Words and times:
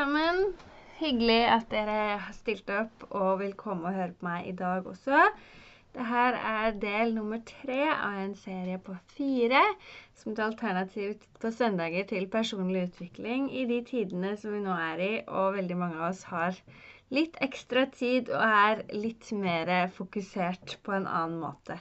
Sammen. 0.00 0.54
Hyggelig 0.96 1.42
at 1.52 1.66
dere 1.68 1.94
har 2.24 2.32
stilt 2.32 2.70
opp 2.72 3.02
og 3.10 3.42
vil 3.42 3.50
komme 3.58 3.90
og 3.90 3.96
høre 3.98 4.14
på 4.16 4.24
meg 4.24 4.46
i 4.48 4.54
dag 4.56 4.86
også. 4.88 5.18
Dette 5.92 6.30
er 6.50 6.78
del 6.84 7.12
nummer 7.12 7.42
tre 7.50 7.82
av 7.92 8.16
en 8.22 8.32
serie 8.38 8.78
på 8.86 8.94
fire 9.18 9.60
som 10.16 10.32
et 10.32 10.40
alternativ 10.46 11.26
på 11.42 11.52
søndager 11.52 12.08
til 12.14 12.30
personlig 12.32 12.86
utvikling 12.86 13.50
i 13.52 13.66
de 13.68 13.82
tidene 13.90 14.32
som 14.40 14.56
vi 14.56 14.62
nå 14.64 14.78
er 14.86 15.04
i, 15.04 15.10
og 15.28 15.58
veldig 15.58 15.76
mange 15.82 16.00
av 16.00 16.14
oss 16.14 16.24
har 16.32 16.56
litt 17.12 17.36
ekstra 17.44 17.84
tid 17.92 18.32
og 18.32 18.46
er 18.46 18.80
litt 18.96 19.28
mer 19.36 19.74
fokusert 19.98 20.78
på 20.86 20.96
en 20.96 21.10
annen 21.10 21.42
måte. 21.44 21.76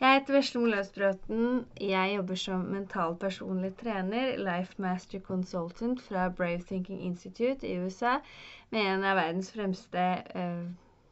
Jeg 0.00 0.14
heter 0.16 0.32
Vesle 0.32 0.60
Løsbråten. 0.72 1.66
Jeg 1.80 2.12
jobber 2.16 2.34
som 2.34 2.60
mental 2.72 3.16
personlig 3.20 3.74
trener, 3.82 4.30
Life 4.36 4.74
Master 4.78 5.20
Consultant 5.20 6.00
fra 6.02 6.28
Brave 6.28 6.62
Thinking 6.68 7.02
Institute 7.02 7.68
i 7.68 7.74
USA, 7.82 8.14
med 8.70 8.80
en 8.80 9.04
av 9.04 9.20
verdens 9.20 9.52
fremste 9.52 10.06
eh, 10.40 10.64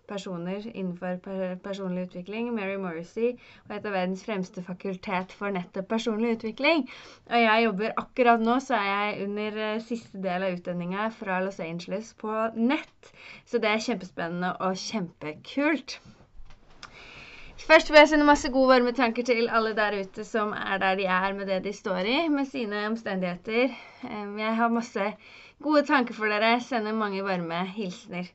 personer 0.09 0.65
innenfor 0.73 1.21
personlig 1.67 2.07
utvikling, 2.09 2.49
Mary 2.55 2.81
Morrissey, 2.81 3.37
og 3.69 3.77
et 3.77 3.85
av 3.91 3.93
verdens 3.99 4.25
fremste 4.25 4.65
fakultet 4.65 5.37
for 5.37 5.53
nettopp 5.53 5.93
personlig 5.93 6.39
utvikling. 6.39 6.89
Og 7.29 7.45
jeg 7.45 7.69
jobber 7.69 7.97
akkurat 8.07 8.41
nå, 8.51 8.57
så 8.71 8.81
er 8.81 8.93
jeg 8.95 9.27
under 9.29 9.65
eh, 9.67 9.81
siste 9.93 10.25
del 10.25 10.49
av 10.49 10.57
utdanninga 10.57 11.11
fra 11.21 11.43
Los 11.45 11.61
Angeles 11.61 12.15
på 12.25 12.41
nett. 12.57 13.17
Så 13.45 13.61
det 13.61 13.75
er 13.75 13.91
kjempespennende 13.91 14.57
og 14.65 14.81
kjempekult. 14.89 16.01
Først 17.67 17.91
vil 17.91 17.99
jeg 17.99 18.09
sende 18.09 18.25
masse 18.25 18.49
gode, 18.55 18.69
varme 18.71 18.93
tanker 18.95 19.25
til 19.27 19.49
alle 19.51 19.75
der 19.77 19.97
ute 20.01 20.25
som 20.25 20.53
er 20.57 20.79
der 20.79 20.95
de 20.95 21.05
er 21.05 21.33
med 21.35 21.47
det 21.47 21.65
de 21.65 21.73
står 21.73 22.07
i, 22.07 22.29
med 22.29 22.45
sine 22.47 22.87
omstendigheter. 22.87 23.75
Jeg 24.39 24.57
har 24.57 24.69
masse 24.69 25.13
gode 25.63 25.83
tanker 25.87 26.15
for 26.15 26.31
dere. 26.31 26.61
Sender 26.61 26.93
mange 26.93 27.25
varme 27.25 27.65
hilsener 27.67 28.31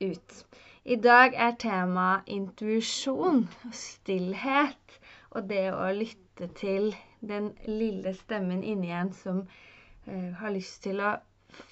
ut. 0.00 0.36
I 0.84 0.96
dag 0.96 1.32
er 1.34 1.56
tema 1.58 2.20
intuisjon 2.26 3.48
og 3.64 3.72
stillhet 3.74 5.00
og 5.30 5.48
det 5.48 5.64
å 5.72 5.88
lytte 5.96 6.46
til 6.60 6.92
den 7.20 7.50
lille 7.66 8.12
stemmen 8.14 8.62
inni 8.62 8.92
en 8.92 9.12
som 9.16 9.40
uh, 10.06 10.30
har 10.40 10.52
lyst 10.54 10.82
til 10.84 11.00
å 11.00 11.16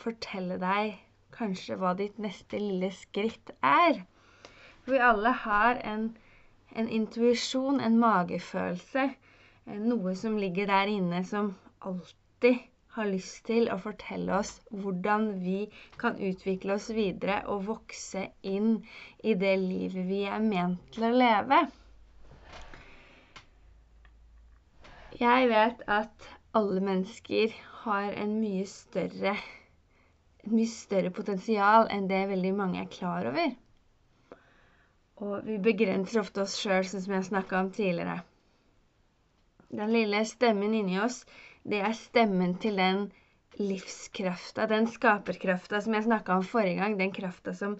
fortelle 0.01 0.57
deg 0.59 0.97
kanskje 1.37 1.77
hva 1.79 1.93
ditt 2.01 2.19
neste 2.19 2.59
lille 2.59 2.91
skritt 2.97 3.53
er. 3.61 4.03
Vi 4.89 4.99
alle 4.99 5.31
har 5.45 5.79
en 5.85 6.15
en 6.75 6.89
intuisjon, 6.99 7.81
en 7.81 7.99
magefølelse. 8.03 9.05
Eh, 9.67 9.81
noe 9.91 10.15
som 10.19 10.39
ligger 10.41 10.67
der 10.71 10.91
inne 10.99 11.21
som 11.29 11.53
alltid 11.81 12.63
har 12.95 13.09
lyst 13.11 13.41
til 13.49 13.67
å 13.75 13.77
fortelle 13.83 14.37
oss 14.39 14.51
hvordan 14.83 15.25
vi 15.43 15.61
kan 16.03 16.19
utvikle 16.29 16.77
oss 16.77 16.91
videre 16.95 17.41
og 17.51 17.65
vokse 17.71 18.27
inn 18.47 18.77
i 19.27 19.35
det 19.41 19.55
livet 19.63 20.07
vi 20.11 20.21
er 20.31 20.45
ment 20.45 20.85
til 20.95 21.09
å 21.09 21.15
leve. 21.25 21.59
Jeg 25.19 25.51
vet 25.51 25.83
at 25.97 26.31
alle 26.59 26.81
mennesker 26.87 27.53
har 27.85 28.15
en 28.19 28.39
mye 28.41 28.65
større, 28.71 29.35
et 30.45 30.51
mye 30.55 30.71
større 30.71 31.11
potensial 31.15 31.87
enn 31.95 32.07
det 32.11 32.23
veldig 32.31 32.55
mange 32.59 32.83
er 32.83 32.91
klar 32.95 33.27
over. 33.31 33.55
Og 35.23 35.45
vi 35.47 35.59
begrenser 35.63 36.23
ofte 36.25 36.43
oss 36.43 36.57
sjøl, 36.59 36.87
sånn 36.89 37.05
som 37.05 37.15
jeg 37.15 37.29
snakka 37.29 37.61
om 37.61 37.69
tidligere. 37.75 38.23
Den 39.75 39.93
lille 39.95 40.23
stemmen 40.27 40.75
inni 40.75 40.99
oss, 41.03 41.21
det 41.63 41.81
er 41.87 41.95
stemmen 41.99 42.57
til 42.63 42.79
den 42.79 43.07
livskrafta, 43.59 44.67
den 44.71 44.89
skaperkrafta 44.91 45.81
som 45.85 45.95
jeg 45.95 46.07
snakka 46.09 46.39
om 46.41 46.47
forrige 46.47 46.81
gang. 46.81 46.99
Den 46.99 47.15
krafta 47.15 47.55
som 47.55 47.79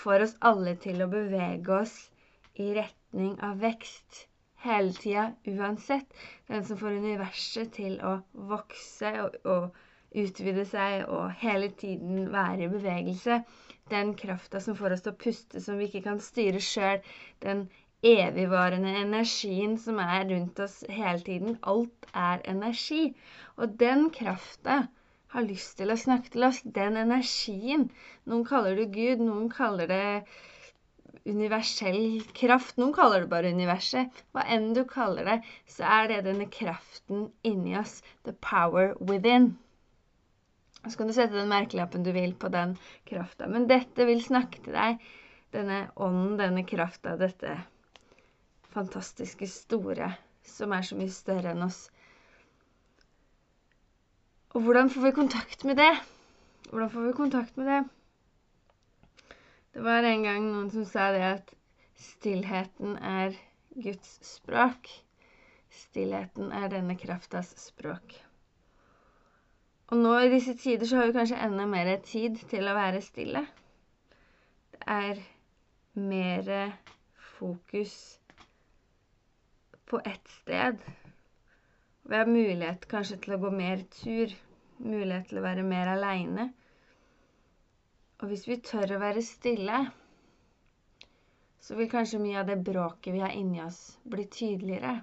får 0.00 0.26
oss 0.26 0.34
alle 0.40 0.74
til 0.80 1.04
å 1.04 1.10
bevege 1.12 1.76
oss 1.82 1.94
i 2.56 2.72
retning 2.76 3.36
av 3.44 3.60
vekst 3.60 4.24
hele 4.64 4.92
tida, 4.96 5.30
uansett. 5.48 6.08
Den 6.48 6.64
som 6.64 6.80
får 6.80 6.98
universet 7.04 7.72
til 7.76 8.00
å 8.04 8.18
vokse 8.50 9.12
og, 9.22 9.36
og 9.44 9.76
utvide 10.10 10.64
seg 10.66 11.06
og 11.08 11.30
hele 11.42 11.70
tiden 11.78 12.30
være 12.32 12.66
i 12.66 12.72
bevegelse 12.72 13.42
den 13.90 14.14
krafta 14.14 14.60
som 14.62 14.76
får 14.78 14.94
oss 14.94 15.04
til 15.04 15.12
å 15.12 15.20
puste, 15.24 15.60
som 15.62 15.78
vi 15.80 15.88
ikke 15.88 16.04
kan 16.06 16.20
styre 16.22 16.60
sjøl. 16.62 17.00
Den 17.42 17.64
evigvarende 18.06 18.92
energien 19.02 19.76
som 19.82 19.98
er 20.04 20.28
rundt 20.30 20.60
oss 20.62 20.80
hele 20.88 21.22
tiden. 21.26 21.58
Alt 21.72 22.06
er 22.14 22.44
energi. 22.52 23.10
Og 23.58 23.74
den 23.82 24.08
krafta 24.14 24.84
har 25.34 25.46
lyst 25.46 25.76
til 25.80 25.90
å 25.92 25.98
snakke 25.98 26.32
til 26.34 26.46
oss. 26.46 26.62
Den 26.78 27.00
energien. 27.00 27.88
Noen 28.30 28.46
kaller 28.46 28.78
det 28.78 28.90
Gud, 28.94 29.24
noen 29.26 29.50
kaller 29.52 29.90
det 29.90 30.04
universell 31.28 32.22
kraft. 32.38 32.78
Noen 32.78 32.94
kaller 32.96 33.24
det 33.24 33.32
bare 33.32 33.50
universet. 33.56 34.22
Hva 34.30 34.46
enn 34.54 34.70
du 34.76 34.84
kaller 34.88 35.26
det, 35.34 35.40
så 35.68 35.88
er 35.98 36.12
det 36.12 36.22
denne 36.30 36.46
kraften 36.60 37.28
inni 37.42 37.74
oss. 37.82 37.98
The 38.22 38.36
power 38.38 38.94
within. 39.00 39.56
Så 40.88 40.96
kan 40.96 41.10
du 41.10 41.12
sette 41.12 41.36
den 41.36 41.50
merkelappen 41.50 42.04
du 42.06 42.12
vil 42.16 42.32
på 42.40 42.48
den 42.52 42.76
krafta. 43.08 43.48
Men 43.50 43.68
dette 43.68 44.06
vil 44.08 44.22
snakke 44.24 44.62
til 44.64 44.76
deg. 44.76 45.02
Denne 45.52 45.80
ånden, 45.98 46.38
denne 46.38 46.62
krafta, 46.64 47.16
dette 47.20 47.56
fantastiske 48.70 49.48
store 49.50 50.12
som 50.46 50.72
er 50.72 50.86
så 50.86 50.96
mye 50.98 51.12
større 51.12 51.52
enn 51.54 51.66
oss. 51.66 51.82
Og 54.54 54.64
hvordan 54.64 54.90
får 54.90 55.04
vi 55.08 55.12
kontakt 55.18 55.66
med 55.68 55.78
det? 55.78 55.90
Hvordan 56.70 56.90
får 56.90 57.06
vi 57.06 57.16
kontakt 57.18 57.58
med 57.58 57.70
det? 57.70 57.80
Det 59.74 59.84
var 59.86 60.06
en 60.06 60.24
gang 60.26 60.48
noen 60.50 60.70
som 60.72 60.86
sa 60.88 61.10
det 61.14 61.22
at 61.26 61.52
stillheten 62.00 62.96
er 62.96 63.36
Guds 63.76 64.16
språk. 64.26 64.90
Stillheten 65.84 66.50
er 66.54 66.70
denne 66.72 66.96
kraftas 66.98 67.52
språk. 67.62 68.16
Og 69.90 69.98
nå 69.98 70.10
i 70.22 70.28
disse 70.30 70.52
tider 70.54 70.86
så 70.86 71.00
har 71.00 71.08
vi 71.10 71.14
kanskje 71.16 71.38
enda 71.42 71.64
mer 71.66 71.88
tid 72.06 72.36
til 72.50 72.68
å 72.70 72.74
være 72.76 73.00
stille. 73.02 73.40
Det 74.70 74.82
er 74.96 75.18
mer 76.10 76.50
fokus 77.32 77.94
på 79.90 79.98
ett 80.06 80.28
sted. 80.36 80.78
Vi 82.06 82.16
har 82.20 82.30
mulighet 82.30 82.86
kanskje 82.92 83.18
til 83.24 83.34
å 83.34 83.40
gå 83.42 83.50
mer 83.54 83.82
tur, 83.96 84.30
mulighet 84.78 85.26
til 85.32 85.40
å 85.40 85.44
være 85.48 85.66
mer 85.66 85.90
aleine. 85.96 86.46
Og 88.20 88.30
hvis 88.30 88.46
vi 88.46 88.60
tør 88.70 88.94
å 88.94 89.00
være 89.02 89.26
stille, 89.26 89.80
så 91.66 91.74
vil 91.78 91.90
kanskje 91.92 92.22
mye 92.22 92.38
av 92.44 92.46
det 92.52 92.60
bråket 92.70 93.14
vi 93.18 93.24
har 93.26 93.34
inni 93.42 93.58
oss, 93.66 93.82
bli 94.06 94.28
tydeligere. 94.38 94.94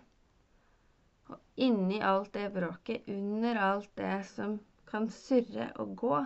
Og 1.27 1.67
inni 1.67 1.99
alt 2.13 2.31
det 2.39 2.47
bråket, 2.55 3.03
under 3.19 3.59
alt 3.67 3.91
det 3.99 4.15
som 4.31 4.55
kan 4.91 5.09
surre 5.11 5.69
og 5.83 5.95
gå, 5.99 6.17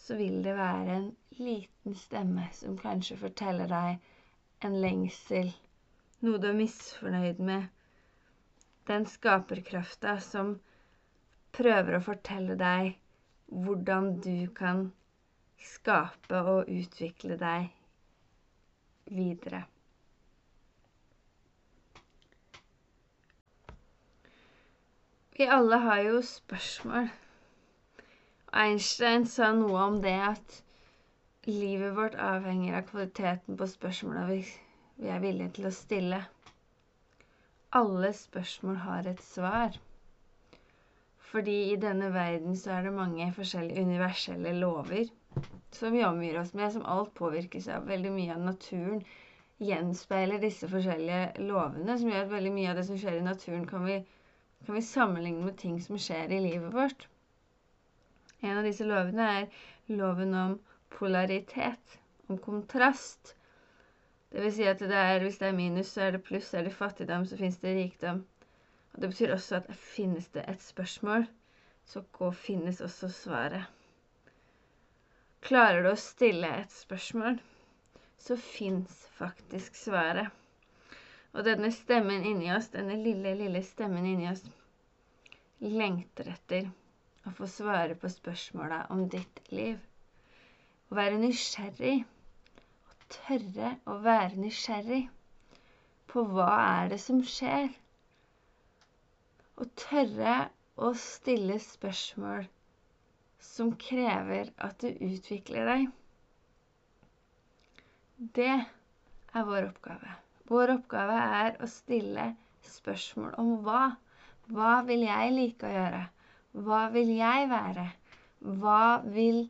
så 0.00 0.16
vil 0.16 0.38
det 0.44 0.54
være 0.56 0.96
en 0.96 1.08
liten 1.38 1.94
stemme 1.98 2.46
som 2.56 2.76
kanskje 2.80 3.16
forteller 3.20 3.70
deg 3.70 4.66
en 4.66 4.76
lengsel, 4.82 5.50
noe 6.24 6.40
du 6.42 6.46
er 6.50 6.56
misfornøyd 6.58 7.42
med. 7.50 7.66
Den 8.88 9.04
skaperkrafta 9.10 10.16
som 10.22 10.54
prøver 11.56 11.98
å 11.98 12.04
fortelle 12.06 12.56
deg 12.60 12.94
hvordan 13.66 14.12
du 14.24 14.46
kan 14.56 14.86
skape 15.72 16.40
og 16.54 16.70
utvikle 16.72 17.36
deg 17.40 17.68
videre. 19.18 19.64
Vi 25.36 25.44
alle 25.52 25.76
har 25.84 26.00
jo 26.06 26.20
spørsmål 26.24 27.10
Einstein 28.64 29.26
sa 29.28 29.50
noe 29.56 29.80
om 29.84 29.98
det 30.04 30.14
at 30.30 30.54
livet 31.46 31.92
vårt 31.96 32.14
avhenger 32.28 32.78
av 32.78 32.86
kvaliteten 32.90 33.58
på 33.60 33.66
spørsmåla 33.72 34.22
vi, 34.30 34.38
vi 35.00 35.10
er 35.12 35.20
villige 35.24 35.52
til 35.58 35.68
å 35.68 35.74
stille. 35.78 36.20
Alle 37.80 38.12
spørsmål 38.16 38.78
har 38.86 39.10
et 39.10 39.20
svar. 39.26 39.76
Fordi 41.30 41.56
i 41.72 41.76
denne 41.82 42.08
verden 42.14 42.56
så 42.56 42.70
er 42.78 42.86
det 42.88 42.94
mange 42.96 43.26
forskjellige 43.36 43.82
universelle 43.90 44.52
lover 44.60 45.04
som 45.76 45.92
vi 45.92 46.04
omgir 46.08 46.38
oss 46.40 46.54
med, 46.56 46.72
som 46.72 46.86
alt 46.96 47.12
påvirkes 47.18 47.66
av. 47.76 47.84
Veldig 47.90 48.12
mye 48.14 48.34
av 48.38 48.44
naturen 48.46 49.02
gjenspeiler 49.66 50.40
disse 50.42 50.68
forskjellige 50.72 51.44
lovene, 51.50 51.98
som 52.00 52.08
gjør 52.12 52.24
at 52.24 52.32
veldig 52.32 52.52
mye 52.56 52.70
av 52.72 52.80
det 52.80 52.86
som 52.88 52.98
skjer 53.00 53.18
i 53.20 53.26
naturen, 53.26 53.66
kan 53.68 53.84
vi, 53.88 53.98
kan 54.64 54.78
vi 54.78 54.84
sammenligne 54.88 55.44
med 55.50 55.58
ting 55.60 55.76
som 55.84 56.00
skjer 56.00 56.32
i 56.32 56.40
livet 56.46 56.72
vårt. 56.74 57.06
En 58.46 58.60
av 58.60 58.66
disse 58.66 58.86
lovene 58.86 59.26
er 59.40 59.46
loven 60.00 60.34
om 60.38 60.52
polaritet, 60.96 61.98
om 62.30 62.38
kontrast. 62.38 63.34
Det 64.30 64.42
vil 64.44 64.52
si 64.54 64.66
at 64.70 64.82
det 64.82 64.94
er, 64.98 65.22
hvis 65.22 65.38
det 65.40 65.48
er 65.48 65.56
minus, 65.56 65.90
så 65.94 66.06
er 66.06 66.16
det 66.16 66.24
pluss. 66.26 66.52
Er 66.54 66.66
det 66.66 66.74
fattigdom, 66.74 67.26
så 67.26 67.38
fins 67.40 67.58
det 67.62 67.74
rikdom. 67.76 68.22
Og 68.94 69.02
Det 69.02 69.10
betyr 69.12 69.32
også 69.34 69.56
at 69.60 69.66
finnes 69.76 70.28
det 70.34 70.44
et 70.48 70.62
spørsmål, 70.62 71.26
så 71.86 72.02
finnes 72.32 72.80
også 72.80 73.08
svaret. 73.12 73.64
klarer 75.46 75.82
du 75.84 75.88
å 75.92 75.98
stille 76.00 76.48
et 76.60 76.72
spørsmål, 76.74 77.36
så 78.18 78.36
fins 78.36 79.04
faktisk 79.18 79.76
svaret. 79.78 80.32
Og 81.36 81.44
denne 81.46 81.70
stemmen 81.70 82.24
inni 82.26 82.50
oss, 82.50 82.72
denne 82.72 82.96
lille, 82.98 83.34
lille 83.38 83.62
stemmen 83.62 84.06
inni 84.08 84.26
oss, 84.30 84.42
lengter 85.60 86.32
etter 86.32 86.66
å 87.26 87.32
få 87.34 87.46
svare 87.50 87.96
på 87.98 88.10
spørsmåla 88.12 88.84
om 88.94 89.06
ditt 89.12 89.40
liv. 89.50 89.78
Å 90.90 90.98
være 90.98 91.18
nysgjerrig. 91.22 91.96
Å 92.90 92.98
tørre 93.16 93.72
å 93.90 93.96
være 94.04 94.38
nysgjerrig 94.44 95.02
på 96.12 96.22
hva 96.32 96.50
er 96.82 96.92
det 96.94 97.00
som 97.02 97.18
skjer. 97.26 97.72
Å 99.60 99.66
tørre 99.82 100.36
å 100.86 100.92
stille 101.00 101.58
spørsmål 101.62 102.46
som 103.42 103.72
krever 103.80 104.52
at 104.68 104.78
du 104.84 104.88
utvikler 105.10 105.70
deg. 105.72 105.86
Det 108.38 108.52
er 108.54 109.48
vår 109.50 109.66
oppgave. 109.70 110.14
Vår 110.48 110.72
oppgave 110.76 111.16
er 111.42 111.56
å 111.60 111.68
stille 111.68 112.30
spørsmål 112.70 113.34
om 113.42 113.56
hva. 113.66 113.82
Hva 114.46 114.76
vil 114.86 115.02
jeg 115.08 115.34
like 115.34 115.66
å 115.66 115.72
gjøre? 115.74 116.02
Hva 116.56 116.86
vil 116.88 117.10
jeg 117.18 117.48
være? 117.50 117.86
Hva 118.40 119.00
vil 119.04 119.42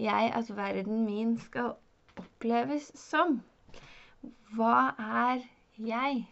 jeg 0.00 0.30
at 0.34 0.56
verden 0.56 1.04
min 1.04 1.34
skal 1.38 1.74
oppleves 2.16 2.86
som? 2.98 3.42
Hva 4.56 4.94
er 4.98 5.44
jeg? 5.76 6.22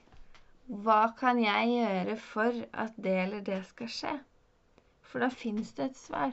Hva 0.87 1.00
kan 1.19 1.43
jeg 1.43 1.69
gjøre 1.75 2.17
for 2.17 2.62
at 2.73 2.96
det 2.96 3.17
eller 3.25 3.44
det 3.44 3.61
skal 3.69 3.93
skje? 3.99 4.14
For 5.02 5.20
da 5.20 5.29
fins 5.29 5.75
det 5.76 5.90
et 5.90 6.00
svar. 6.00 6.32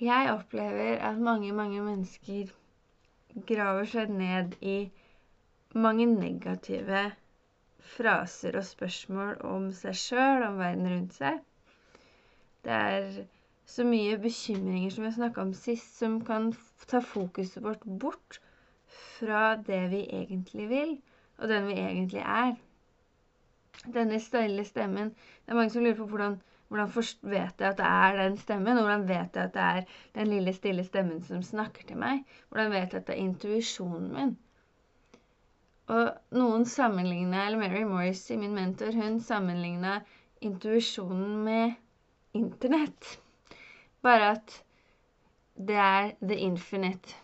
Jeg 0.00 0.32
opplever 0.32 0.96
at 1.04 1.18
mange, 1.18 1.52
mange 1.52 1.82
mennesker 1.84 2.48
graver 3.46 3.84
seg 3.92 4.08
ned 4.10 4.56
i 4.60 4.78
mange 5.74 6.06
negative 6.06 7.10
fraser 7.94 8.56
og 8.58 8.64
spørsmål 8.66 9.36
om 9.48 9.70
seg 9.76 9.96
sjøl, 9.98 10.44
om 10.46 10.58
verden 10.60 10.88
rundt 10.92 11.16
seg. 11.18 11.40
Det 12.62 12.72
er 12.72 13.08
så 13.66 13.84
mye 13.86 14.18
bekymringer 14.22 14.94
som 14.94 15.06
vi 15.06 15.12
snakka 15.16 15.42
om 15.42 15.52
sist, 15.56 15.96
som 15.98 16.20
kan 16.26 16.52
ta 16.90 17.00
fokuset 17.02 17.62
vårt 17.64 17.84
bort 18.04 18.38
fra 18.92 19.56
det 19.56 19.82
vi 19.90 20.04
egentlig 20.20 20.68
vil, 20.70 20.94
og 21.38 21.48
den 21.48 21.66
vi 21.70 21.78
egentlig 21.80 22.22
er. 22.22 22.54
Denne 23.82 24.18
stille 24.22 24.62
stemmen 24.64 25.08
Det 25.10 25.50
er 25.50 25.56
mange 25.58 25.72
som 25.74 25.82
lurer 25.82 25.96
på 25.98 26.06
hvordan 26.06 26.36
hvordan 26.72 26.88
vet 27.28 27.60
jeg 27.60 27.68
at 27.68 27.76
det 27.78 27.86
er 27.86 28.14
den 28.16 28.36
stemmen? 28.40 28.78
Hvordan 28.80 29.08
vet 29.08 29.34
jeg 29.36 29.42
at 29.44 29.54
det 29.54 29.62
er 29.62 29.82
den 30.14 30.26
lille, 30.26 30.52
stille 30.56 30.84
stemmen 30.84 31.22
som 31.22 31.42
snakker 31.42 31.84
til 31.88 31.98
meg? 32.00 32.22
Hvordan 32.48 32.70
vet 32.72 32.94
jeg 32.94 33.02
at 33.02 33.06
det 33.10 33.16
er 33.16 33.24
intuisjonen 33.26 34.06
min? 34.14 34.30
Og 35.92 36.36
noen 36.38 36.64
sammenligna 36.72 37.46
Eller 37.46 37.60
Mary 37.60 37.82
Morrissey, 37.88 38.38
min 38.40 38.54
mentor, 38.56 38.94
hun 38.96 39.18
sammenligna 39.20 39.98
intuisjonen 40.40 41.42
med 41.44 41.74
Internett. 42.38 43.10
Bare 44.02 44.30
at 44.36 44.54
det 45.68 45.76
er 45.76 46.12
the 46.22 46.38
infinite. 46.46 47.14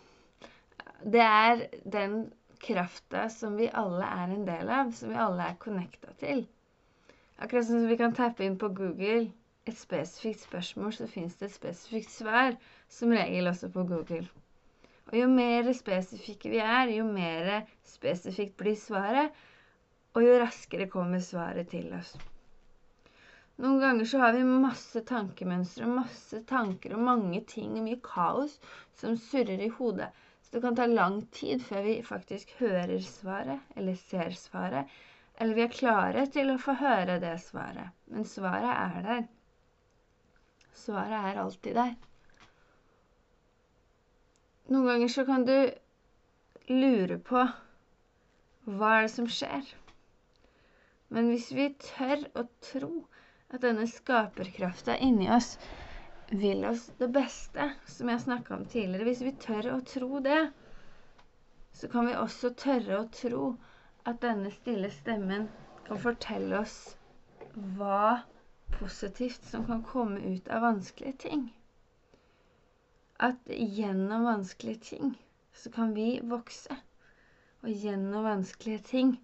Det 1.03 1.20
er 1.25 1.62
den 1.94 2.19
krafta 2.61 3.29
som 3.32 3.56
vi 3.56 3.70
alle 3.73 4.05
er 4.05 4.35
en 4.35 4.44
del 4.47 4.69
av, 4.81 4.93
som 4.93 5.15
vi 5.15 5.20
alle 5.25 5.47
er 5.49 5.56
connecta 5.65 6.12
til. 6.20 6.44
Akkurat 7.38 7.67
som 7.70 7.87
vi 7.88 7.97
kan 7.97 8.15
tappe 8.19 8.44
inn 8.44 8.59
på 8.61 8.69
Google 8.82 9.31
et 9.69 9.79
spesifikt 9.79 10.41
spørsmål, 10.44 10.93
så 10.97 11.06
fins 11.06 11.37
det 11.41 11.49
et 11.50 11.55
spesifikt 11.56 12.11
svar, 12.11 12.56
som 12.88 13.12
regel 13.15 13.49
også 13.50 13.69
på 13.75 13.85
Google. 13.91 14.26
Og 15.08 15.14
jo 15.16 15.28
mer 15.32 15.69
spesifikke 15.76 16.50
vi 16.52 16.58
er, 16.60 16.90
jo 16.93 17.05
mer 17.08 17.52
spesifikt 17.88 18.56
blir 18.60 18.76
svaret, 18.76 19.32
og 20.14 20.25
jo 20.26 20.34
raskere 20.43 20.88
kommer 20.93 21.22
svaret 21.25 21.70
til 21.72 21.88
oss. 21.96 22.10
Noen 23.58 23.81
ganger 23.82 24.06
så 24.06 24.20
har 24.22 24.37
vi 24.37 24.43
masse 24.46 25.00
tankemønstre, 25.08 25.87
masse 25.90 26.38
tanker 26.46 26.93
og 26.94 27.00
mange 27.08 27.40
ting 27.52 27.72
og 27.81 27.87
mye 27.88 27.99
kaos 28.06 28.52
som 29.00 29.16
surrer 29.19 29.64
i 29.64 29.70
hodet. 29.78 30.10
Så 30.44 30.52
det 30.56 30.62
kan 30.66 30.76
ta 30.78 30.87
lang 30.87 31.16
tid 31.34 31.64
før 31.66 31.82
vi 31.88 31.96
faktisk 32.06 32.52
hører 32.60 32.93
svaret, 33.05 33.64
eller 33.76 33.96
ser 33.99 34.31
svaret, 34.38 34.93
eller 35.40 35.58
vi 35.58 35.64
er 35.66 35.75
klare 35.75 36.22
til 36.37 36.52
å 36.55 36.58
få 36.62 36.76
høre 36.84 37.19
det 37.25 37.34
svaret. 37.49 37.90
Men 38.12 38.28
svaret 38.28 38.70
er 38.76 39.02
der. 39.08 39.26
Svaret 40.84 41.19
er 41.32 41.43
alltid 41.43 41.75
der. 41.81 41.96
Noen 44.69 44.87
ganger 44.87 45.09
så 45.09 45.25
kan 45.25 45.44
du 45.49 45.55
lure 46.69 47.17
på 47.25 47.43
hva 48.69 48.91
er 48.99 49.06
det 49.06 49.12
som 49.15 49.29
skjer? 49.32 49.65
Men 51.09 51.31
hvis 51.32 51.47
vi 51.56 51.70
tør 51.81 52.26
å 52.37 52.44
tro 52.67 52.91
at 53.49 53.62
denne 53.65 53.87
skaperkrafta 53.88 54.99
inni 55.06 55.31
oss 55.32 55.55
vil 56.29 56.67
oss 56.69 56.91
det 57.00 57.09
beste, 57.15 57.70
som 57.88 58.11
jeg 58.12 58.20
snakka 58.26 58.59
om 58.59 58.67
tidligere 58.69 59.06
Hvis 59.09 59.23
vi 59.25 59.32
tør 59.41 59.70
å 59.73 59.81
tro 59.88 60.20
det, 60.20 60.41
så 61.73 61.88
kan 61.88 62.11
vi 62.11 62.17
også 62.20 62.50
tørre 62.61 63.00
å 63.00 63.09
tro 63.23 63.44
at 64.05 64.20
denne 64.20 64.53
stille 64.53 64.91
stemmen 64.93 65.49
kan 65.88 66.00
fortelle 66.03 66.61
oss 66.61 66.76
hva 67.79 68.20
positivt 68.76 69.49
som 69.49 69.65
kan 69.67 69.81
komme 69.82 70.20
ut 70.35 70.49
av 70.53 70.67
vanskelige 70.69 71.17
ting. 71.25 71.49
At 73.26 73.49
gjennom 73.50 74.25
vanskelige 74.29 74.81
ting 74.91 75.15
så 75.53 75.70
kan 75.75 75.94
vi 75.97 76.20
vokse. 76.31 76.76
Og 77.62 77.70
gjennom 77.75 78.25
vanskelige 78.29 78.79
ting 78.93 79.17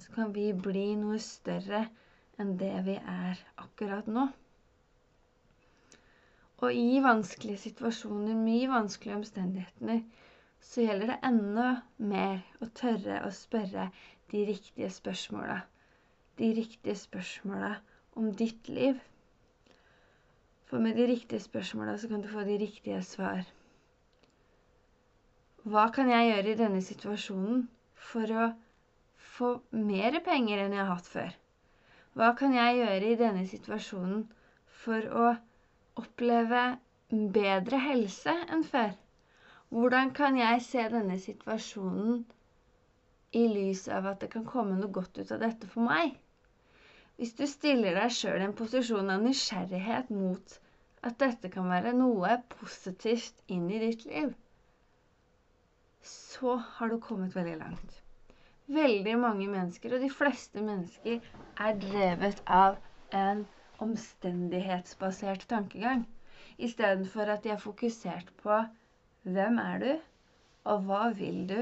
så 0.00 0.12
kan 0.14 0.32
vi 0.34 0.46
bli 0.66 0.84
noe 0.96 1.18
større 1.20 1.82
enn 2.40 2.54
det 2.62 2.70
vi 2.86 2.94
er 3.16 3.42
akkurat 3.64 4.08
nå. 4.08 4.24
Og 6.62 6.78
i 6.78 7.02
vanskelige 7.04 7.60
situasjoner, 7.66 8.38
mye 8.38 8.70
vanskelige 8.72 9.18
omstendigheter, 9.20 10.00
så 10.62 10.86
gjelder 10.86 11.12
det 11.12 11.20
enda 11.28 11.68
mer 12.14 12.40
å 12.62 12.70
tørre 12.80 13.20
å 13.26 13.30
spørre 13.34 13.88
de 14.32 14.44
riktige 14.48 14.88
spørsmåla. 14.96 15.58
De 16.40 16.52
riktige 16.56 16.94
spørsmåla 17.02 17.74
om 18.16 18.30
ditt 18.40 18.68
liv. 18.72 19.00
For 20.72 20.80
med 20.80 20.96
de 20.96 21.04
riktige 21.04 21.40
spørsmåla 21.44 21.98
så 22.00 22.08
kan 22.08 22.22
du 22.22 22.28
få 22.32 22.46
de 22.48 22.54
riktige 22.56 23.02
svar. 23.04 23.42
Hva 25.68 25.82
kan 25.92 26.08
jeg 26.08 26.30
gjøre 26.30 26.52
i 26.54 26.60
denne 26.60 26.80
situasjonen 26.86 27.58
for 28.06 28.32
å 28.44 28.46
få 29.34 29.50
mer 29.90 30.16
penger 30.24 30.62
enn 30.62 30.72
jeg 30.72 30.80
har 30.80 30.88
hatt 30.94 31.10
før? 31.12 31.36
Hva 32.16 32.30
kan 32.40 32.56
jeg 32.56 32.78
gjøre 32.80 33.10
i 33.10 33.18
denne 33.20 33.44
situasjonen 33.52 34.24
for 34.80 35.12
å 35.12 35.28
oppleve 36.06 36.64
bedre 37.36 37.84
helse 37.90 38.38
enn 38.48 38.64
før? 38.72 38.96
Hvordan 39.76 40.16
kan 40.16 40.40
jeg 40.40 40.64
se 40.70 40.88
denne 40.96 41.20
situasjonen 41.20 42.24
i 43.36 43.44
lys 43.58 43.90
av 43.92 44.08
at 44.14 44.24
det 44.24 44.32
kan 44.38 44.48
komme 44.48 44.80
noe 44.80 44.96
godt 45.02 45.20
ut 45.20 45.36
av 45.36 45.44
dette 45.44 45.68
for 45.68 45.84
meg? 45.92 46.16
Hvis 47.20 47.34
du 47.38 47.44
stiller 47.50 47.96
deg 47.98 48.12
sjøl 48.16 48.40
i 48.40 48.46
en 48.48 48.54
posisjon 48.60 49.10
av 49.14 49.24
nysgjerrighet 49.26 50.12
mot 50.18 50.54
at 51.08 51.18
dette 51.22 51.50
kan 51.54 51.68
være 51.72 51.92
noe 51.98 52.36
positivt 52.54 53.42
inn 53.56 53.66
i 53.70 53.80
ditt 53.82 54.06
liv, 54.10 54.32
så 56.12 56.56
har 56.76 56.90
du 56.92 56.98
kommet 57.08 57.36
veldig 57.36 57.56
langt. 57.60 57.98
Veldig 58.72 59.14
mange 59.20 59.48
mennesker, 59.50 59.94
og 59.96 60.04
de 60.06 60.10
fleste 60.10 60.62
mennesker, 60.64 61.18
er 61.66 61.78
drevet 61.82 62.40
av 62.58 62.78
en 63.22 63.44
omstendighetsbasert 63.86 65.44
tankegang. 65.50 66.06
Istedenfor 66.58 67.30
at 67.34 67.42
de 67.44 67.52
er 67.54 67.60
fokusert 67.62 68.30
på 68.42 68.60
hvem 69.36 69.58
er 69.62 69.82
du, 69.82 69.90
og 70.72 70.86
hva 70.88 71.02
vil 71.18 71.42
du, 71.50 71.60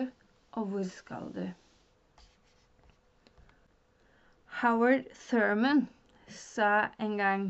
og 0.53 0.71
hvor 0.73 0.87
skal 0.93 1.29
du? 1.37 1.45
Howard 4.61 5.07
Thurman 5.15 5.87
sa 6.29 6.91
en 6.99 7.17
gang 7.17 7.45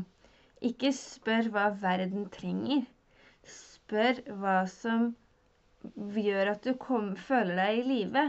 ikke 0.69 0.91
spør 0.95 1.49
hva 1.51 1.63
verden 1.81 2.29
trenger. 2.31 2.85
Spør 3.53 4.21
hva 4.43 4.53
som 4.71 5.09
gjør 6.15 6.53
at 6.53 6.63
du 6.63 6.71
kom, 6.79 7.09
føler 7.19 7.57
deg 7.59 7.79
i 7.81 7.87
live. 7.89 8.23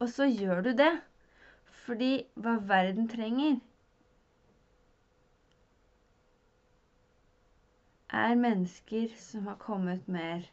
Og 0.00 0.10
så 0.12 0.26
gjør 0.28 0.60
du 0.66 0.70
det. 0.82 0.90
Fordi 1.84 2.10
hva 2.36 2.58
verden 2.68 3.08
trenger, 3.08 3.56
er 8.20 8.34
mennesker 8.42 9.08
som 9.22 9.48
har 9.48 9.56
kommet 9.64 10.08
mer 10.08 10.44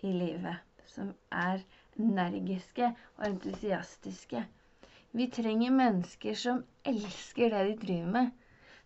i 0.00 0.14
livet. 0.14 0.64
Som 0.86 1.12
er 1.42 1.60
energiske 1.98 2.94
og 3.18 3.28
entusiastiske. 3.28 4.46
Vi 5.12 5.26
trenger 5.30 5.74
mennesker 5.74 6.36
som 6.38 6.62
elsker 6.86 7.50
det 7.50 7.64
de 7.68 7.78
driver 7.86 8.12
med. 8.18 8.30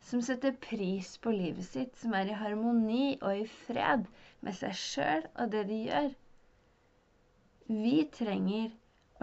som 0.04 0.21
setter 0.23 0.52
pris 0.61 1.14
på 1.25 1.33
livet 1.33 1.64
sitt, 1.64 1.95
som 1.97 2.12
er 2.16 2.28
i 2.28 2.37
harmoni 2.37 3.14
og 3.23 3.38
i 3.40 3.47
fred 3.64 4.04
med 4.45 4.57
seg 4.59 4.76
sjøl 4.76 5.23
og 5.40 5.52
det 5.54 5.62
de 5.71 5.78
gjør. 5.87 6.11
Vi 7.69 7.95
trenger 8.12 8.75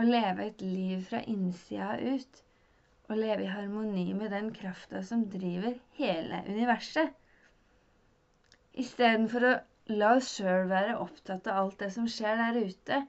å 0.02 0.08
leve 0.08 0.48
et 0.50 0.64
liv 0.66 1.04
fra 1.12 1.22
innsida 1.30 1.92
ut, 2.02 2.42
og 3.10 3.20
leve 3.20 3.46
i 3.46 3.52
harmoni 3.52 4.08
med 4.18 4.34
den 4.34 4.50
krafta 4.56 5.04
som 5.06 5.28
driver 5.30 5.78
hele 6.00 6.42
universet. 6.48 7.14
Istedenfor 8.82 9.46
å 9.46 9.56
la 10.02 10.16
oss 10.18 10.32
sjøl 10.38 10.70
være 10.72 10.98
opptatt 11.04 11.50
av 11.52 11.62
alt 11.62 11.82
det 11.84 11.92
som 11.94 12.08
skjer 12.10 12.40
der 12.42 12.62
ute, 12.72 13.04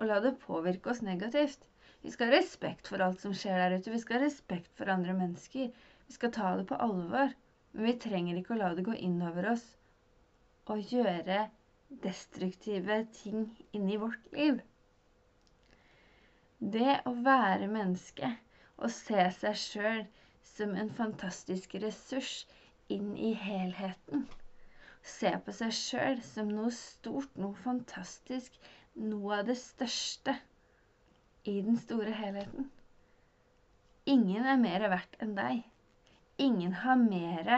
og 0.00 0.08
la 0.10 0.18
det 0.24 0.38
påvirke 0.42 0.90
oss 0.90 1.04
negativt. 1.06 1.62
Vi 2.02 2.10
skal 2.10 2.30
ha 2.30 2.36
respekt 2.36 2.88
for 2.90 3.02
alt 3.04 3.20
som 3.22 3.34
skjer 3.36 3.60
der 3.62 3.76
ute. 3.78 3.92
Vi 3.94 4.00
skal 4.02 4.18
ha 4.18 4.26
respekt 4.26 4.72
for 4.78 4.90
andre 4.90 5.14
mennesker. 5.14 5.70
Vi 6.06 6.16
skal 6.16 6.32
ta 6.34 6.56
det 6.58 6.66
på 6.70 6.78
alvor. 6.82 7.34
Men 7.72 7.88
vi 7.88 7.94
trenger 8.04 8.38
ikke 8.38 8.56
å 8.56 8.60
la 8.60 8.72
det 8.76 8.84
gå 8.86 8.96
inn 8.98 9.20
over 9.24 9.52
oss 9.54 9.64
og 10.70 10.82
gjøre 10.92 11.38
destruktive 12.04 12.98
ting 13.16 13.46
inni 13.76 13.96
vårt 14.00 14.28
liv. 14.34 14.60
Det 16.76 16.98
å 17.08 17.14
være 17.24 17.70
menneske 17.70 18.28
og 18.76 18.92
se 18.94 19.24
seg 19.38 19.58
sjøl 19.58 20.04
som 20.52 20.76
en 20.78 20.92
fantastisk 20.94 21.74
ressurs 21.82 22.44
inn 22.92 23.16
i 23.16 23.32
helheten. 23.38 24.26
Se 25.02 25.32
på 25.44 25.54
seg 25.56 25.74
sjøl 25.74 26.22
som 26.26 26.52
noe 26.52 26.70
stort, 26.76 27.32
noe 27.40 27.56
fantastisk, 27.64 28.54
noe 28.94 29.40
av 29.40 29.48
det 29.48 29.58
største 29.58 30.36
i 31.44 31.60
den 31.62 31.76
store 31.76 32.14
helheten. 32.16 32.68
Ingen 34.04 34.46
er 34.46 34.60
mer 34.60 34.86
verdt 34.92 35.18
enn 35.22 35.34
deg. 35.38 35.62
Ingen 36.42 36.72
har 36.82 36.98
mer 36.98 37.50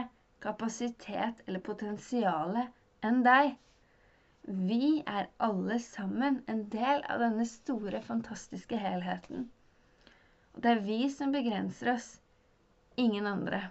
kapasitet 0.44 1.40
eller 1.46 1.62
potensial 1.64 2.58
enn 3.04 3.22
deg. 3.24 3.54
Vi 4.44 5.00
er 5.08 5.30
alle 5.40 5.78
sammen 5.80 6.42
en 6.52 6.66
del 6.72 7.00
av 7.08 7.22
denne 7.22 7.46
store, 7.48 8.02
fantastiske 8.04 8.76
helheten. 8.76 9.46
Og 10.54 10.60
det 10.64 10.74
er 10.74 10.84
vi 10.84 10.98
som 11.12 11.32
begrenser 11.32 11.94
oss, 11.94 12.08
ingen 13.00 13.26
andre. 13.26 13.62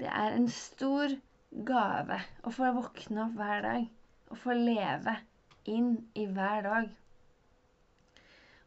Det 0.00 0.08
er 0.08 0.32
en 0.36 0.48
stor 0.52 1.12
gave 1.68 2.18
å 2.44 2.52
få 2.52 2.72
våkne 2.76 3.26
opp 3.26 3.36
hver 3.36 3.62
dag 3.64 3.86
og 4.32 4.40
få 4.40 4.56
leve 4.56 5.14
inn 5.70 5.92
i 6.16 6.26
hver 6.26 6.64
dag. 6.66 6.88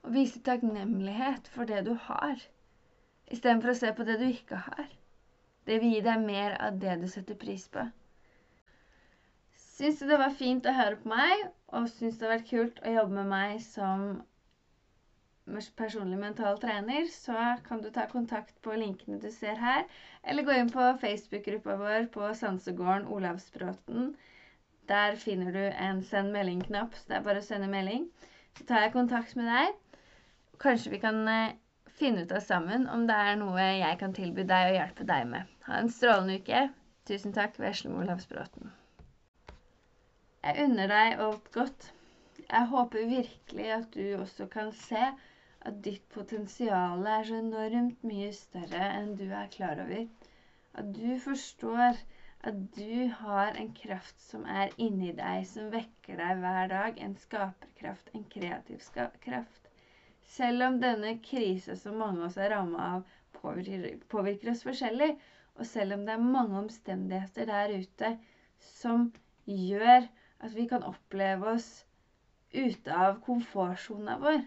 Og 0.03 0.13
vise 0.15 0.41
takknemlighet 0.46 1.50
for 1.53 1.70
det 1.70 1.84
du 1.88 1.94
har, 2.08 2.41
istedenfor 3.29 3.74
å 3.74 3.79
se 3.82 3.91
på 3.96 4.06
det 4.08 4.20
du 4.22 4.27
ikke 4.29 4.62
har. 4.70 4.88
Det 5.68 5.79
vil 5.82 5.98
gi 5.98 6.06
deg 6.06 6.24
mer 6.24 6.56
av 6.65 6.79
det 6.82 6.96
du 7.01 7.08
setter 7.12 7.38
pris 7.38 7.68
på. 7.74 7.84
Syns 9.79 10.00
du 10.01 10.08
det 10.10 10.18
var 10.20 10.34
fint 10.36 10.65
å 10.68 10.75
høre 10.75 10.98
på 11.00 11.12
meg, 11.12 11.44
og 11.75 11.91
syns 11.91 12.18
det 12.18 12.27
har 12.27 12.36
vært 12.38 12.50
kult 12.50 12.79
å 12.84 12.96
jobbe 12.96 13.15
med 13.20 13.29
meg 13.32 13.62
som 13.63 14.10
personlig 15.77 16.18
mental 16.20 16.60
trener, 16.62 17.06
så 17.10 17.36
kan 17.65 17.82
du 17.82 17.89
ta 17.94 18.06
kontakt 18.10 18.58
på 18.65 18.75
linkene 18.77 19.20
du 19.22 19.29
ser 19.34 19.58
her, 19.62 19.86
eller 20.24 20.46
gå 20.46 20.58
inn 20.58 20.70
på 20.74 20.89
Facebook-gruppa 21.01 21.77
vår 21.79 22.10
på 22.13 22.34
Sansegården 22.41 23.08
Olavsbråten. 23.08 24.13
Der 24.89 25.15
finner 25.22 25.51
du 25.53 25.62
en 25.70 26.03
send 26.03 26.34
melding-knapp, 26.34 26.96
så 26.98 27.10
det 27.10 27.18
er 27.20 27.25
bare 27.25 27.41
å 27.41 27.46
sende 27.46 27.70
melding. 27.72 28.10
Så 28.58 28.65
tar 28.70 28.86
jeg 28.86 28.96
kontakt 28.98 29.36
med 29.38 29.50
deg. 29.50 29.77
Kanskje 30.60 30.92
vi 30.92 31.00
kan 31.00 31.22
eh, 31.28 31.56
finne 32.00 32.25
ut 32.25 32.32
av 32.36 32.44
sammen 32.44 32.88
om 32.92 33.06
det 33.08 33.16
er 33.16 33.38
noe 33.39 33.63
jeg 33.63 34.00
kan 34.01 34.16
tilby 34.16 34.44
deg 34.48 34.72
og 34.72 34.75
hjelpe 34.75 35.06
deg 35.08 35.30
med. 35.30 35.54
Ha 35.68 35.80
en 35.80 35.92
strålende 35.94 36.36
uke. 36.42 36.66
Tusen 37.08 37.36
takk, 37.36 37.56
Vesle 37.63 37.94
Olavsbråten. 37.96 38.74
Jeg 40.44 40.66
unner 40.66 40.92
deg 40.92 41.24
alt 41.25 41.48
godt. 41.56 41.88
Jeg 42.44 42.70
håper 42.74 43.08
virkelig 43.13 43.72
at 43.75 43.88
du 43.96 44.04
også 44.20 44.50
kan 44.51 44.72
se 44.75 45.01
at 45.70 45.80
ditt 45.86 46.04
potensial 46.13 47.08
er 47.13 47.25
så 47.28 47.39
enormt 47.39 48.04
mye 48.12 48.30
større 48.36 48.92
enn 49.00 49.16
du 49.20 49.25
er 49.30 49.51
klar 49.56 49.80
over. 49.86 50.06
At 50.80 50.92
du 50.96 51.08
forstår 51.24 52.00
at 52.51 52.62
du 52.75 53.08
har 53.22 53.56
en 53.60 53.72
kraft 53.80 54.20
som 54.24 54.44
er 54.48 54.75
inni 54.78 55.12
deg, 55.16 55.48
som 55.48 55.72
vekker 55.74 56.20
deg 56.20 56.44
hver 56.44 56.72
dag. 56.72 57.00
En 57.08 57.16
skaperkraft, 57.24 58.12
en 58.16 58.28
kreativ 58.36 58.84
kraft. 59.24 59.69
Selv 60.30 60.64
om 60.68 60.76
denne 60.82 61.16
krisa 61.26 61.76
som 61.80 61.98
mange 61.98 62.22
av 62.22 62.28
oss 62.28 62.38
er 62.38 62.52
ramma 62.54 62.88
av, 62.96 63.14
påvirker, 63.42 64.52
oss 64.52 64.62
forskjellig, 64.68 65.14
og 65.58 65.66
selv 65.68 65.96
om 65.96 66.04
det 66.06 66.14
er 66.16 66.28
mange 66.36 66.60
omstendigheter 66.60 67.50
der 67.50 67.74
ute 67.82 68.12
som 68.76 69.08
gjør 69.50 70.06
at 70.46 70.54
vi 70.56 70.68
kan 70.70 70.86
oppleve 70.88 71.56
oss 71.56 71.70
ute 72.54 72.94
av 72.96 73.18
komfortsona 73.26 74.20
vår, 74.22 74.44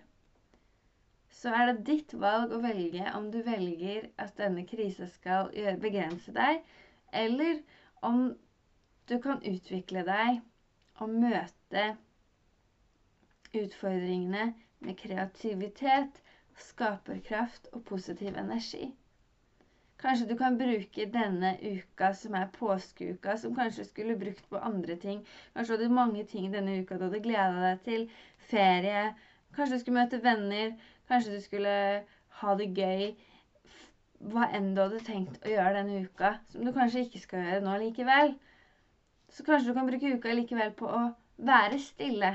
så 1.33 1.53
er 1.57 1.69
det 1.73 1.85
ditt 1.89 2.15
valg 2.21 2.53
å 2.55 2.61
velge 2.63 3.09
om 3.17 3.31
du 3.35 3.41
velger 3.47 4.07
at 4.23 4.37
denne 4.39 4.65
krisa 4.69 5.09
skal 5.11 5.51
begrense 5.83 6.33
deg, 6.37 6.61
eller 7.25 7.59
om 8.07 8.29
du 9.11 9.17
kan 9.25 9.43
utvikle 9.43 10.05
deg 10.07 10.39
og 11.03 11.11
møte 11.19 11.87
utfordringene 13.53 14.53
med 14.85 14.99
kreativitet, 14.99 16.23
skaperkraft 16.59 17.69
og 17.73 17.85
positiv 17.89 18.37
energi. 18.37 18.93
Kanskje 20.03 20.27
du 20.29 20.37
kan 20.39 20.57
bruke 20.59 21.05
denne 21.15 21.53
uka 21.63 22.09
som 22.19 22.35
er 22.35 22.49
påskeuka, 22.57 23.37
som 23.39 23.55
kanskje 23.55 23.85
skulle 23.87 24.17
brukt 24.19 24.49
på 24.51 24.59
andre 24.59 24.97
ting. 25.05 25.21
Kanskje 25.55 25.77
du 25.77 25.85
hadde 25.85 25.95
mange 25.95 26.25
ting 26.33 26.49
denne 26.55 26.81
uka 26.83 26.99
du 26.99 27.05
hadde 27.07 27.21
gleda 27.23 27.61
deg 27.69 27.85
til. 27.85 28.09
Ferie. 28.51 29.05
Kanskje 29.55 29.77
du 29.77 29.83
skulle 29.85 30.01
møte 30.01 30.23
venner. 30.25 30.73
Kanskje 31.09 31.37
du 31.37 31.45
skulle 31.45 31.75
ha 32.41 32.55
det 32.59 32.69
gøy. 32.75 33.13
Hva 34.33 34.49
enn 34.59 34.73
du 34.75 34.83
hadde 34.83 35.05
tenkt 35.07 35.39
å 35.47 35.53
gjøre 35.53 35.77
denne 35.79 36.03
uka, 36.09 36.33
som 36.51 36.67
du 36.67 36.73
kanskje 36.75 37.05
ikke 37.07 37.23
skal 37.23 37.47
gjøre 37.47 37.63
nå 37.69 37.77
likevel. 37.85 38.35
Så 39.31 39.47
kanskje 39.47 39.71
du 39.71 39.79
kan 39.79 39.87
bruke 39.87 40.17
uka 40.19 40.35
likevel 40.35 40.75
på 40.83 40.91
å 40.91 41.05
være 41.53 41.79
stille 41.83 42.35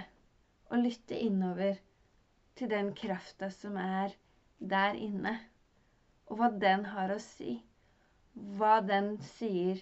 og 0.72 0.82
lytte 0.88 1.20
innover 1.20 1.76
til 2.58 2.72
den 2.72 2.94
krafta 2.98 3.50
som 3.54 3.78
er 3.82 4.16
der 4.60 4.98
inne, 4.98 5.36
og 6.28 6.40
hva 6.40 6.50
den 6.66 6.86
har 6.94 7.14
å 7.14 7.20
si. 7.22 7.60
Hva 8.58 8.80
den 8.86 9.16
sier 9.38 9.80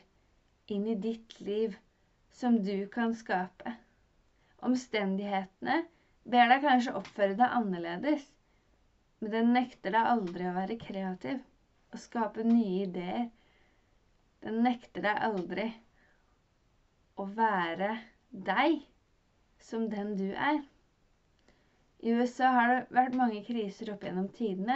inn 0.72 0.86
i 0.92 0.96
ditt 1.00 1.40
liv 1.40 1.76
som 2.36 2.60
du 2.64 2.88
kan 2.92 3.16
skape. 3.16 3.76
Omstendighetene 4.66 5.82
ber 6.26 6.52
deg 6.52 6.64
kanskje 6.66 6.96
oppføre 7.00 7.38
deg 7.40 7.58
annerledes, 7.60 8.26
men 9.22 9.34
den 9.34 9.54
nekter 9.56 9.96
deg 9.96 10.12
aldri 10.12 10.48
å 10.50 10.56
være 10.56 10.80
kreativ 10.82 11.42
og 11.94 12.02
skape 12.02 12.44
nye 12.44 12.86
ideer. 12.88 13.28
Den 14.44 14.62
nekter 14.66 15.06
deg 15.06 15.22
aldri 15.30 15.70
å 17.16 17.28
være 17.38 17.96
deg 18.30 18.82
som 19.64 19.88
den 19.90 20.16
du 20.20 20.28
er. 20.34 20.60
I 22.06 22.12
USA 22.14 22.50
har 22.54 22.72
det 22.72 22.82
vært 22.96 23.16
mange 23.18 23.40
kriser 23.48 23.90
opp 23.94 24.04
gjennom 24.06 24.28
tidene, 24.38 24.76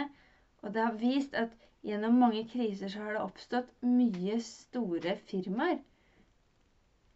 og 0.64 0.72
det 0.74 0.82
har 0.82 0.96
vist 1.02 1.36
at 1.38 1.52
gjennom 1.86 2.16
mange 2.22 2.40
kriser 2.50 2.90
så 2.90 3.04
har 3.04 3.14
det 3.16 3.20
oppstått 3.26 3.70
mye 3.90 4.38
store 4.46 5.12
firmaer 5.30 5.78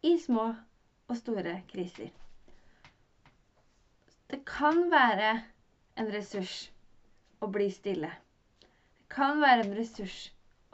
i 0.07 0.13
små 0.23 0.45
og 0.53 1.19
store 1.19 1.57
kriser. 1.73 2.13
Det 4.31 4.39
kan 4.53 4.85
være 4.95 5.33
en 5.99 6.13
ressurs 6.15 6.55
å 7.43 7.51
bli 7.57 7.67
stille. 7.75 8.13
Det 8.95 9.05
kan 9.17 9.43
være 9.43 9.67
en 9.67 9.75
ressurs 9.81 10.17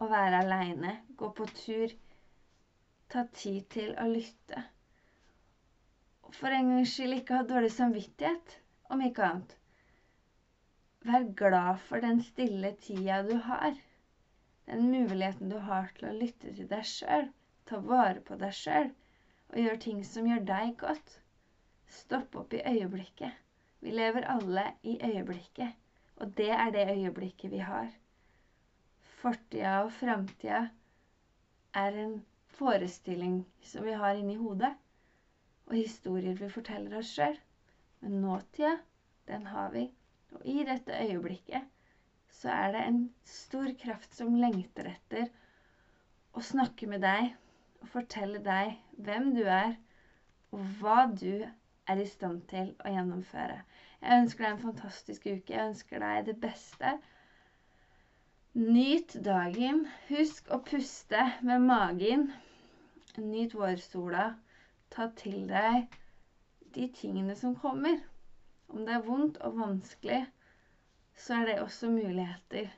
å 0.02 0.08
være 0.14 0.44
aleine, 0.46 0.94
gå 1.20 1.32
på 1.42 1.50
tur, 1.66 1.98
ta 3.12 3.26
tid 3.42 3.66
til 3.74 3.98
å 3.98 4.06
lytte. 4.14 4.62
Og 6.30 6.38
for 6.38 6.54
en 6.56 6.76
gangs 6.76 6.94
skyld 6.94 7.18
ikke 7.24 7.42
ha 7.42 7.48
dårlig 7.56 7.74
samvittighet 7.76 8.61
om 8.92 9.02
ikke 9.06 9.24
annet. 9.28 9.56
Vær 11.08 11.28
glad 11.38 11.80
for 11.88 12.04
den 12.04 12.20
stille 12.22 12.74
tida 12.86 13.22
du 13.28 13.36
har. 13.48 13.74
Den 14.70 14.84
muligheten 14.92 15.50
du 15.50 15.58
har 15.68 15.88
til 15.98 16.10
å 16.12 16.18
lytte 16.18 16.52
til 16.58 16.68
deg 16.70 16.86
sjøl, 16.86 17.30
ta 17.66 17.80
vare 17.92 18.22
på 18.28 18.38
deg 18.42 18.54
sjøl 18.56 18.92
og 19.52 19.58
gjøre 19.60 19.82
ting 19.86 20.04
som 20.08 20.28
gjør 20.30 20.44
deg 20.48 20.76
godt. 20.80 21.18
Stopp 21.92 22.38
opp 22.40 22.54
i 22.56 22.62
øyeblikket. 22.68 23.34
Vi 23.82 23.92
lever 23.96 24.28
alle 24.30 24.68
i 24.88 24.98
øyeblikket, 25.04 25.74
og 26.22 26.36
det 26.38 26.52
er 26.54 26.72
det 26.76 26.86
øyeblikket 26.94 27.52
vi 27.52 27.64
har. 27.66 27.90
Fortida 29.22 29.80
og 29.84 29.92
framtida 29.98 30.68
er 31.74 31.98
en 32.04 32.20
forestilling 32.58 33.42
som 33.66 33.86
vi 33.86 33.98
har 33.98 34.20
inni 34.20 34.38
hodet, 34.38 34.72
og 35.66 35.76
historier 35.76 36.38
vi 36.38 36.50
forteller 36.50 37.00
oss 37.02 37.16
sjøl. 37.18 37.38
Men 38.02 38.22
nåtida, 38.22 38.78
den 39.30 39.46
har 39.48 39.70
vi. 39.74 39.86
Og 40.34 40.46
i 40.48 40.64
dette 40.66 40.98
øyeblikket 41.04 41.68
så 42.32 42.50
er 42.50 42.72
det 42.74 42.82
en 42.88 43.02
stor 43.28 43.72
kraft 43.82 44.16
som 44.16 44.36
lengter 44.40 44.88
etter 44.94 45.28
å 46.34 46.44
snakke 46.46 46.88
med 46.90 47.04
deg 47.04 47.34
og 47.82 47.90
fortelle 47.92 48.40
deg 48.46 48.78
hvem 49.06 49.32
du 49.36 49.44
er, 49.44 49.76
og 50.52 50.64
hva 50.80 51.04
du 51.12 51.44
er 51.44 52.02
i 52.02 52.08
stand 52.08 52.46
til 52.52 52.72
å 52.86 52.94
gjennomføre. 52.94 53.60
Jeg 54.02 54.24
ønsker 54.24 54.46
deg 54.46 54.52
en 54.54 54.64
fantastisk 54.66 55.28
uke. 55.28 55.54
Jeg 55.54 55.68
ønsker 55.72 56.02
deg 56.04 56.28
det 56.30 56.38
beste. 56.42 56.96
Nyt 58.58 59.16
dagen. 59.26 59.86
Husk 60.10 60.50
å 60.52 60.62
puste 60.66 61.28
med 61.46 61.68
magen. 61.68 62.30
Nyt 63.20 63.54
vårsola. 63.58 64.32
Ta 64.92 65.08
til 65.22 65.46
deg 65.52 66.01
de 66.76 66.88
tingene 66.96 67.36
som 67.38 67.56
kommer. 67.60 68.00
Om 68.72 68.86
det 68.88 68.96
er 68.96 69.06
vondt 69.06 69.40
og 69.46 69.58
vanskelig, 69.58 70.22
så 71.18 71.42
er 71.42 71.50
det 71.50 71.58
også 71.62 71.90
muligheter 71.92 72.72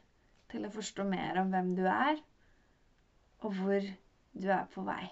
til 0.52 0.66
å 0.66 0.72
forstå 0.74 1.06
mer 1.10 1.40
om 1.42 1.52
hvem 1.54 1.74
du 1.78 1.84
er, 1.90 2.18
og 3.44 3.54
hvor 3.60 3.86
du 4.34 4.48
er 4.50 4.66
på 4.74 4.86
vei. 4.88 5.04